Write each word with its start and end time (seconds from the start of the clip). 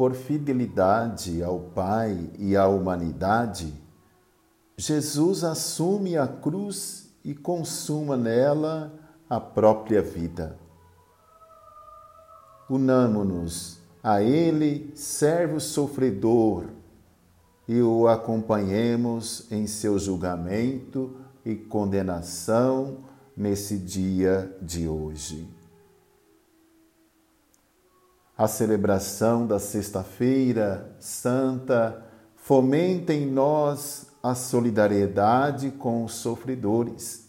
por 0.00 0.14
fidelidade 0.14 1.42
ao 1.42 1.60
Pai 1.60 2.30
e 2.38 2.56
à 2.56 2.66
humanidade, 2.66 3.70
Jesus 4.74 5.44
assume 5.44 6.16
a 6.16 6.26
cruz 6.26 7.10
e 7.22 7.34
consuma 7.34 8.16
nela 8.16 8.90
a 9.28 9.38
própria 9.38 10.00
vida. 10.00 10.56
Unamo-nos 12.70 13.78
a 14.02 14.22
Ele, 14.22 14.90
servo 14.94 15.60
sofredor, 15.60 16.64
e 17.68 17.82
o 17.82 18.08
acompanhemos 18.08 19.52
em 19.52 19.66
seu 19.66 19.98
julgamento 19.98 21.14
e 21.44 21.54
condenação 21.54 23.00
nesse 23.36 23.76
dia 23.76 24.50
de 24.62 24.88
hoje. 24.88 25.59
A 28.40 28.48
celebração 28.48 29.46
da 29.46 29.58
Sexta-feira 29.58 30.96
Santa 30.98 32.02
fomenta 32.34 33.12
em 33.12 33.30
nós 33.30 34.06
a 34.22 34.34
solidariedade 34.34 35.70
com 35.72 36.06
os 36.06 36.14
sofredores. 36.14 37.28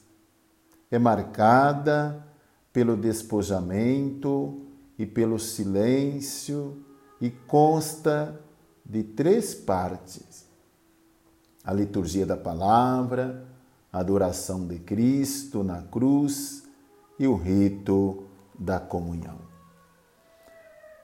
É 0.89 0.97
marcada 0.97 2.25
pelo 2.71 2.95
despojamento 2.95 4.61
e 4.97 5.05
pelo 5.05 5.37
silêncio 5.37 6.81
e 7.20 7.29
consta 7.29 8.39
de 8.85 9.03
três 9.03 9.53
partes: 9.53 10.45
a 11.62 11.73
liturgia 11.73 12.25
da 12.25 12.37
palavra, 12.37 13.45
a 13.91 13.99
adoração 13.99 14.65
de 14.65 14.79
Cristo 14.79 15.62
na 15.62 15.81
cruz 15.81 16.63
e 17.20 17.27
o 17.27 17.35
rito 17.35 18.23
da 18.57 18.79
comunhão. 18.79 19.50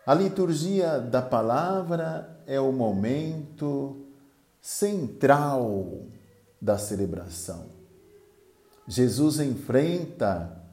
A 0.07 0.13
liturgia 0.13 1.01
da 1.01 1.21
palavra 1.21 2.41
é 2.47 2.57
o 2.61 2.71
momento 2.71 4.07
central 4.61 6.05
da 6.61 6.77
celebração. 6.77 7.65
Jesus 8.87 9.41
enfrenta 9.41 10.63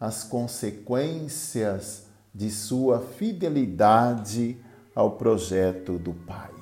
as 0.00 0.24
consequências 0.24 2.06
de 2.34 2.50
sua 2.50 2.98
fidelidade 3.00 4.60
ao 4.92 5.12
projeto 5.12 5.96
do 5.96 6.12
Pai. 6.12 6.52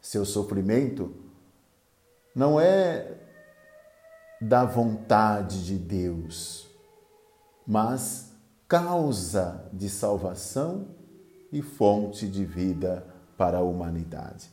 Seu 0.00 0.24
sofrimento 0.24 1.14
não 2.34 2.60
é 2.60 3.16
da 4.40 4.64
vontade 4.64 5.64
de 5.64 5.76
Deus, 5.76 6.66
mas 7.64 8.35
causa 8.68 9.68
de 9.72 9.88
salvação 9.88 10.88
e 11.52 11.62
fonte 11.62 12.26
de 12.26 12.44
vida 12.44 13.06
para 13.36 13.58
a 13.58 13.62
humanidade. 13.62 14.50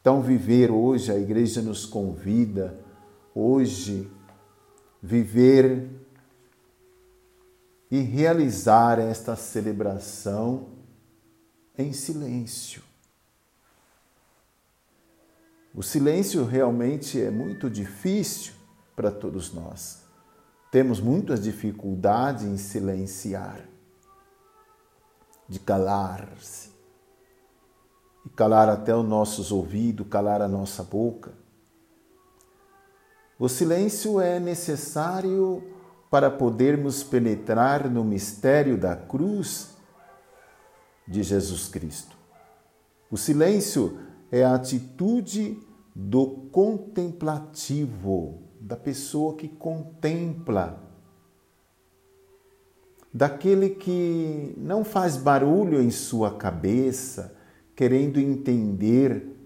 Então, 0.00 0.20
viver 0.20 0.70
hoje, 0.70 1.12
a 1.12 1.18
igreja 1.18 1.62
nos 1.62 1.86
convida 1.86 2.78
hoje, 3.34 4.10
viver 5.00 5.88
e 7.90 8.00
realizar 8.00 8.98
esta 8.98 9.36
celebração 9.36 10.70
em 11.76 11.92
silêncio. 11.92 12.82
O 15.74 15.82
silêncio 15.82 16.44
realmente 16.44 17.20
é 17.20 17.30
muito 17.30 17.70
difícil 17.70 18.54
para 18.94 19.10
todos 19.10 19.52
nós. 19.52 20.01
Temos 20.72 20.98
muitas 21.00 21.42
dificuldades 21.42 22.44
em 22.44 22.56
silenciar, 22.56 23.68
de 25.46 25.60
calar-se. 25.60 26.72
E 28.24 28.30
calar 28.30 28.70
até 28.70 28.96
os 28.96 29.04
nossos 29.04 29.52
ouvidos, 29.52 30.06
calar 30.08 30.40
a 30.40 30.48
nossa 30.48 30.82
boca. 30.82 31.34
O 33.38 33.50
silêncio 33.50 34.18
é 34.18 34.40
necessário 34.40 35.62
para 36.10 36.30
podermos 36.30 37.02
penetrar 37.02 37.90
no 37.90 38.02
mistério 38.02 38.78
da 38.78 38.96
cruz 38.96 39.76
de 41.06 41.22
Jesus 41.22 41.68
Cristo. 41.68 42.16
O 43.10 43.18
silêncio 43.18 44.00
é 44.30 44.42
a 44.42 44.54
atitude 44.54 45.60
do 45.94 46.48
contemplativo, 46.50 48.51
da 48.62 48.76
pessoa 48.76 49.34
que 49.34 49.48
contempla, 49.48 50.80
daquele 53.12 53.70
que 53.70 54.54
não 54.56 54.84
faz 54.84 55.16
barulho 55.16 55.82
em 55.82 55.90
sua 55.90 56.36
cabeça, 56.36 57.36
querendo 57.74 58.20
entender 58.20 59.36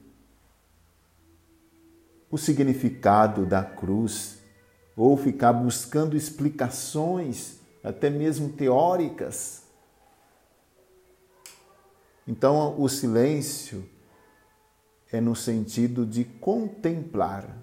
o 2.31 2.37
significado 2.37 3.47
da 3.47 3.65
cruz 3.65 4.38
ou 4.94 5.16
ficar 5.16 5.53
buscando 5.54 6.16
explicações, 6.16 7.59
até 7.83 8.10
mesmo 8.10 8.50
teóricas. 8.50 9.62
Então, 12.28 12.78
o 12.78 12.88
silêncio 12.88 13.88
é 15.10 15.21
no 15.21 15.34
sentido 15.34 16.04
de 16.04 16.25
contemplar, 16.25 17.56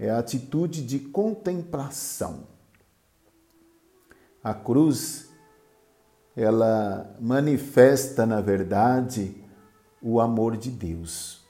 é 0.00 0.08
a 0.08 0.18
atitude 0.18 0.82
de 0.82 0.98
contemplação. 0.98 2.44
A 4.42 4.54
cruz, 4.54 5.30
ela 6.34 7.14
manifesta, 7.20 8.24
na 8.24 8.40
verdade, 8.40 9.44
o 10.00 10.18
amor 10.18 10.56
de 10.56 10.70
Deus. 10.70 11.46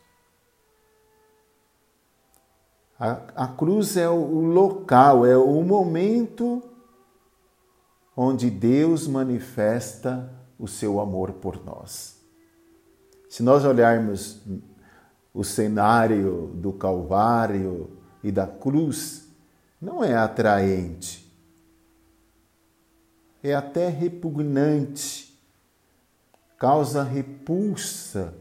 A, 2.99 3.45
a 3.45 3.47
cruz 3.47 3.97
é 3.97 4.09
o 4.09 4.41
local, 4.41 5.25
é 5.25 5.37
o 5.37 5.63
momento 5.63 6.61
onde 8.17 8.51
Deus 8.51 9.07
manifesta 9.07 10.29
o 10.59 10.67
seu 10.67 10.99
amor 10.99 11.35
por 11.35 11.65
nós. 11.65 12.21
Se 13.29 13.45
nós 13.45 13.65
olharmos 13.65 14.43
o 15.33 15.45
cenário 15.45 16.51
do 16.57 16.73
Calvário 16.73 18.00
e 18.23 18.31
da 18.31 18.47
cruz, 18.47 19.29
não 19.81 20.05
é 20.05 20.15
atraente, 20.15 21.31
é 23.43 23.55
até 23.55 23.89
repugnante, 23.89 25.35
causa 26.59 27.03
repulsa. 27.03 28.35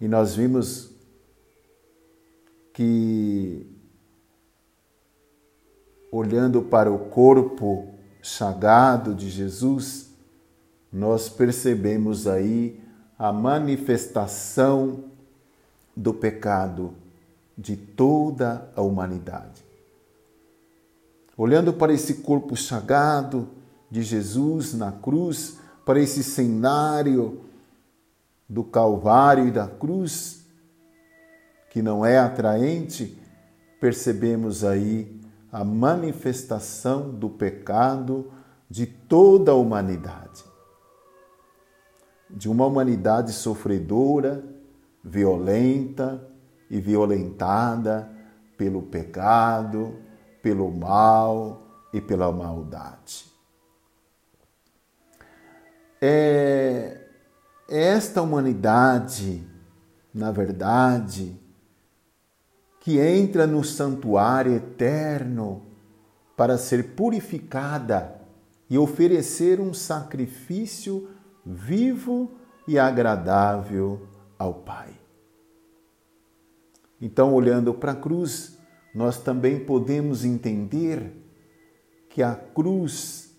E 0.00 0.08
nós 0.08 0.34
vimos 0.34 0.90
que, 2.72 3.64
olhando 6.10 6.62
para 6.62 6.90
o 6.92 7.10
corpo 7.10 7.94
chagado 8.20 9.14
de 9.14 9.30
Jesus, 9.30 10.10
nós 10.92 11.28
percebemos 11.28 12.26
aí 12.26 12.80
a 13.16 13.32
manifestação 13.32 15.04
do 15.96 16.12
pecado 16.12 17.03
de 17.56 17.76
toda 17.76 18.70
a 18.74 18.82
humanidade. 18.82 19.64
Olhando 21.36 21.72
para 21.72 21.92
esse 21.92 22.14
corpo 22.14 22.56
chagado 22.56 23.48
de 23.90 24.02
Jesus 24.02 24.74
na 24.74 24.92
cruz, 24.92 25.58
para 25.84 26.00
esse 26.00 26.22
cenário 26.22 27.44
do 28.48 28.64
Calvário 28.64 29.48
e 29.48 29.50
da 29.50 29.66
cruz, 29.66 30.44
que 31.70 31.82
não 31.82 32.04
é 32.04 32.18
atraente, 32.18 33.18
percebemos 33.80 34.64
aí 34.64 35.20
a 35.50 35.64
manifestação 35.64 37.10
do 37.10 37.28
pecado 37.28 38.32
de 38.68 38.86
toda 38.86 39.52
a 39.52 39.54
humanidade. 39.54 40.44
De 42.30 42.48
uma 42.48 42.66
humanidade 42.66 43.32
sofredora, 43.32 44.44
violenta 45.02 46.33
e 46.70 46.80
violentada 46.80 48.10
pelo 48.56 48.82
pecado, 48.82 49.96
pelo 50.42 50.70
mal 50.70 51.66
e 51.92 52.00
pela 52.00 52.30
maldade. 52.32 53.26
É 56.00 57.00
esta 57.68 58.20
humanidade, 58.20 59.46
na 60.12 60.30
verdade, 60.30 61.40
que 62.80 62.98
entra 62.98 63.46
no 63.46 63.64
santuário 63.64 64.52
eterno 64.52 65.62
para 66.36 66.58
ser 66.58 66.94
purificada 66.94 68.20
e 68.68 68.76
oferecer 68.76 69.60
um 69.60 69.72
sacrifício 69.72 71.08
vivo 71.44 72.32
e 72.68 72.78
agradável 72.78 74.06
ao 74.38 74.54
Pai. 74.54 75.03
Então, 77.04 77.34
olhando 77.34 77.74
para 77.74 77.92
a 77.92 77.94
cruz, 77.94 78.56
nós 78.94 79.18
também 79.18 79.62
podemos 79.62 80.24
entender 80.24 81.14
que 82.08 82.22
a 82.22 82.34
cruz 82.34 83.36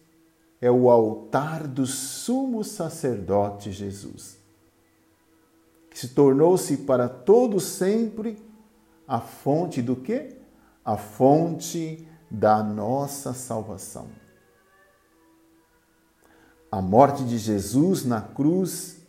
é 0.61 0.69
o 0.69 0.87
altar 0.87 1.67
do 1.67 1.87
sumo 1.87 2.63
sacerdote 2.63 3.71
Jesus, 3.71 4.37
que 5.89 5.97
se 5.97 6.09
tornou-se 6.09 6.77
para 6.77 7.09
todo 7.09 7.59
sempre 7.59 8.37
a 9.07 9.19
fonte 9.19 9.81
do 9.81 9.95
quê? 9.95 10.37
A 10.85 10.95
fonte 10.95 12.07
da 12.29 12.61
nossa 12.61 13.33
salvação. 13.33 14.09
A 16.71 16.83
morte 16.83 17.23
de 17.25 17.39
Jesus 17.39 18.05
na 18.05 18.21
cruz 18.21 19.03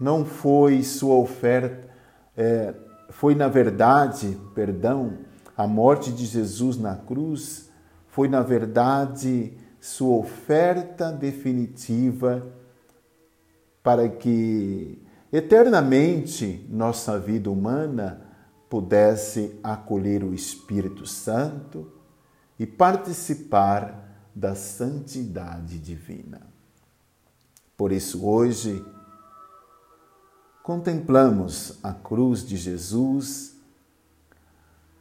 não 0.00 0.24
foi 0.24 0.82
sua 0.82 1.16
oferta, 1.16 1.90
é, 2.34 2.88
foi 3.10 3.34
na 3.34 3.48
verdade, 3.48 4.38
perdão, 4.54 5.18
a 5.56 5.66
morte 5.66 6.12
de 6.12 6.24
Jesus 6.24 6.78
na 6.78 6.96
cruz 6.96 7.70
foi 8.08 8.28
na 8.28 8.40
verdade 8.40 9.52
sua 9.80 10.16
oferta 10.18 11.10
definitiva 11.12 12.46
para 13.82 14.08
que 14.08 15.02
eternamente 15.32 16.66
nossa 16.68 17.18
vida 17.18 17.50
humana 17.50 18.22
pudesse 18.68 19.58
acolher 19.62 20.22
o 20.22 20.32
Espírito 20.32 21.06
Santo 21.06 21.90
e 22.58 22.66
participar 22.66 24.28
da 24.34 24.54
santidade 24.54 25.78
divina. 25.78 26.42
Por 27.76 27.90
isso, 27.90 28.24
hoje, 28.24 28.84
contemplamos 30.62 31.78
a 31.82 31.92
cruz 31.92 32.46
de 32.46 32.56
Jesus, 32.56 33.56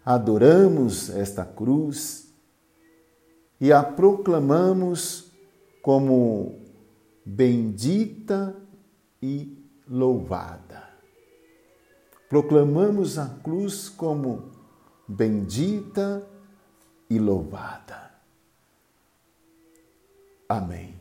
adoramos 0.04 1.10
esta 1.10 1.46
cruz 1.46 2.34
e 3.60 3.72
a 3.72 3.84
proclamamos 3.84 5.32
como 5.82 6.60
bendita 7.26 8.56
e 9.22 9.58
louvada. 9.88 10.90
Proclamamos 12.30 13.18
a 13.18 13.28
cruz 13.44 13.90
como 13.90 14.52
bendita 15.08 16.26
e 17.10 17.18
louvada. 17.18 18.12
Amém. 20.48 20.99